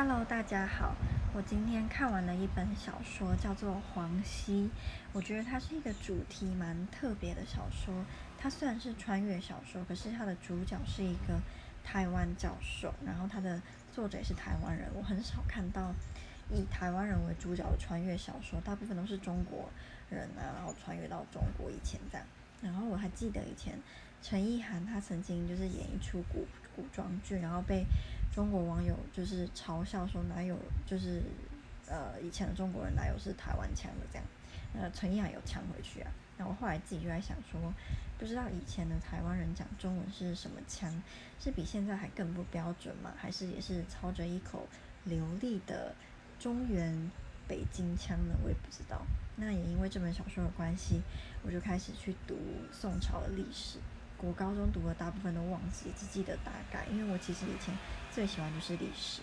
[0.00, 0.94] Hello，大家好。
[1.34, 4.66] 我今天看完了一本小说，叫做《黄溪》。
[5.12, 7.92] 我觉得它是一个主题蛮特别的小说。
[8.38, 11.40] 它虽然是穿越小说，可是它的主角是一个
[11.82, 13.60] 台湾教授，然后它的
[13.92, 14.88] 作者也是台湾人。
[14.94, 15.92] 我很少看到
[16.48, 19.68] 以台湾人为主角的穿越小说，大部分都是中国
[20.10, 22.24] 人啊，然后穿越到中国以前这样。
[22.62, 23.78] 然后我还记得以前
[24.22, 27.84] 陈意涵她曾经就是演一出古古装剧，然后被。
[28.30, 31.22] 中国网友就是嘲笑说，哪有就是
[31.88, 34.24] 呃以前的中国人哪有是台湾腔的这样，
[34.74, 36.10] 呃陈意涵有呛回去啊。
[36.36, 37.58] 然后后来自己就在想说，
[38.16, 41.02] 不知道以前的台湾人讲中文是什么腔，
[41.40, 43.12] 是比现在还更不标准吗？
[43.16, 44.68] 还是也是操着一口
[45.04, 45.92] 流利的
[46.38, 47.10] 中原
[47.48, 48.34] 北京腔呢？
[48.44, 49.00] 我也不知道。
[49.36, 51.00] 那也因为这本小说的关系，
[51.42, 52.36] 我就开始去读
[52.70, 53.78] 宋朝的历史。
[54.16, 57.72] 国高中读的大部分都忘记，只记得大概，因为我其实以前
[58.12, 59.22] 最喜欢就是历史。